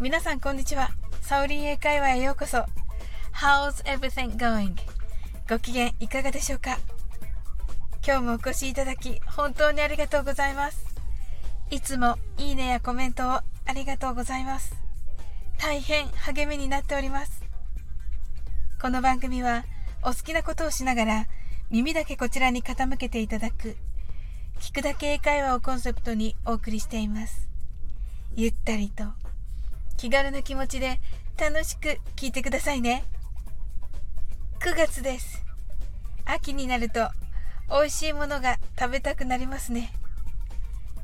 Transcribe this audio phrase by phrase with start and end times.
[0.00, 0.90] 皆さんこんにちは。
[1.20, 2.64] サオリン英会話へようこそ。
[3.34, 4.74] How's everything going?
[5.48, 6.78] ご機嫌いかがでしょうか？
[8.02, 10.86] 今日もお越しいただき本当にありがとうございます。
[11.70, 14.74] いつもいいねやコメントをありがとうございます。
[15.58, 17.42] 大変励みになっております。
[18.80, 19.64] この番組は
[20.02, 21.26] お好きなことをしながら
[21.68, 23.76] 耳だけこちらに傾けていただく
[24.60, 27.49] 聞くだけ英会話をコンセプトにお送りしています。
[28.36, 29.04] ゆったりと
[29.96, 31.00] 気軽な気持ちで
[31.38, 33.04] 楽しく聞いてくださいね。
[34.60, 35.44] 9月です。
[36.24, 37.08] 秋になると
[37.70, 39.92] 美味しいものが食べたくなりますね。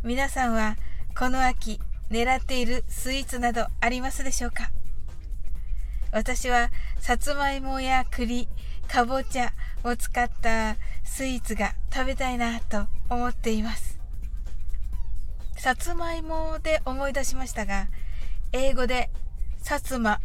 [0.03, 0.77] 皆さんは
[1.19, 4.71] この秋狙っているスイーツなどありますでしょうか？
[6.13, 6.71] 私は
[7.01, 8.49] さつまいもや栗、
[8.89, 9.53] かぼちゃ
[9.85, 13.96] を使ったスイーツが食べたいなと思っています。
[15.67, 17.89] さつまいもで思い出しましたが、
[18.53, 19.11] 英語で
[19.65, 20.21] 薩摩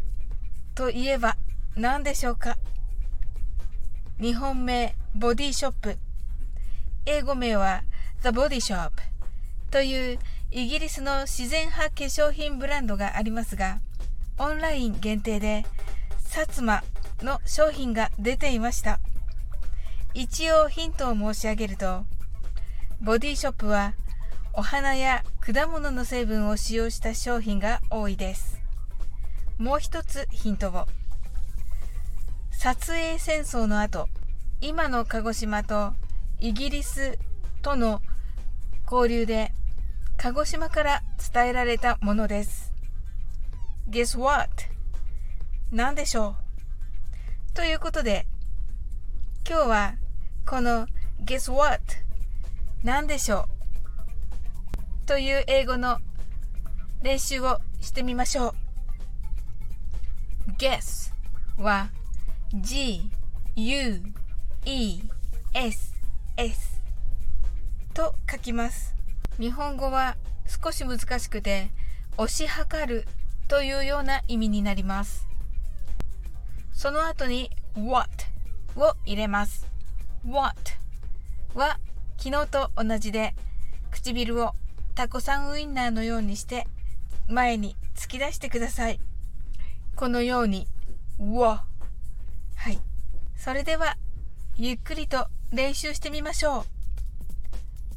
[0.76, 1.36] といえば
[1.74, 2.58] 何でしょうか？
[4.20, 5.98] 日本名ボディショップ。
[7.06, 7.82] 英語名は
[8.22, 8.92] The Body Shop
[9.72, 10.18] という
[10.52, 13.80] イギリスの自然派化粧品ブランドがありますが
[14.38, 15.64] オンライン限定で
[16.24, 16.84] 薩摩
[17.20, 19.00] の商品が出ていました。
[20.14, 22.04] 一応ヒントを申し上げると
[23.00, 23.94] ボディショップは
[24.54, 28.60] お花や果物の成分を使用した商品が多いです。
[29.58, 30.86] もう一つヒントを。
[32.50, 34.10] 撮影戦争の後、
[34.60, 35.94] 今の鹿児島と
[36.38, 37.18] イギリス
[37.62, 38.02] との
[38.90, 39.52] 交流で
[40.18, 42.74] 鹿児島から伝えられたものです。
[43.88, 44.50] Guess what?
[45.70, 46.36] 何でしょ
[47.50, 47.54] う？
[47.54, 48.26] ということで、
[49.48, 49.94] 今日は
[50.44, 50.86] この
[51.24, 51.80] Guess what?
[52.84, 53.61] 何でしょう？
[55.12, 55.98] という英語の
[57.02, 58.54] 練習をしてみましょ
[60.48, 60.52] う。
[60.52, 61.12] guess
[61.58, 61.90] は
[62.54, 63.10] g,
[63.54, 64.02] u,
[64.64, 65.02] e,
[65.52, 65.92] s,
[66.38, 66.80] s
[67.92, 68.94] と書きます。
[69.38, 70.16] 日本語は
[70.46, 71.68] 少し難しくて
[72.16, 73.06] 押し量る
[73.48, 75.28] というような意味になります。
[76.72, 78.08] その後に what
[78.76, 79.66] を入れます。
[80.26, 80.56] what
[81.52, 81.78] は
[82.16, 83.34] 昨日と同じで
[83.90, 84.54] 唇を
[84.94, 86.66] タコさんウインナーのようにして
[87.28, 89.00] 前に突き出してください。
[89.96, 90.66] このように、
[91.18, 91.64] うわ。
[92.56, 92.78] はい。
[93.36, 93.96] それでは、
[94.56, 96.66] ゆっくりと練習してみましょ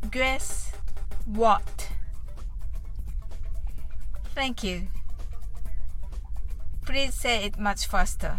[0.04, 0.08] う。
[0.08, 0.76] Guess
[1.34, 1.64] what?
[4.36, 4.88] Thank you.
[6.86, 8.38] Please say it much faster.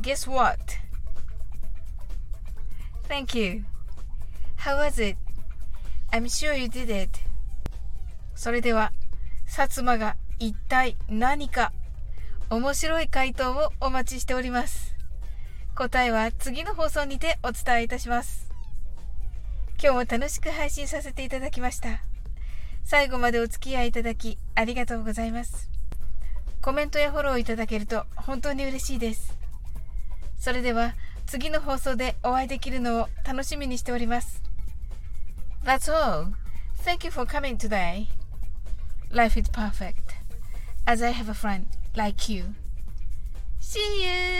[0.00, 0.58] Guess what?
[3.08, 3.64] Thank you.
[4.56, 5.16] How was it?
[6.12, 7.20] I'm sure you did it.
[8.34, 8.92] それでは、
[9.46, 11.72] 薩摩が一体何か
[12.50, 14.96] 面白い回答をお待ちしております。
[15.76, 18.50] 答えは次の放送にてお伝えいたします。
[19.82, 22.02] 今日も楽しく配信させていただきました。
[22.84, 25.70] 最後までお付き合いいただきありがとうございます。
[26.60, 29.38] コメントやフォローいただけると本当に嬉しいです。
[30.38, 30.94] それでは
[31.26, 34.49] 次の放送でお会いできるのを楽しみにしております。
[35.62, 36.34] That's all.
[36.76, 38.08] Thank you for coming today.
[39.10, 40.14] Life is perfect,
[40.86, 41.66] as I have a friend
[41.96, 42.54] like you.
[43.58, 44.39] See you!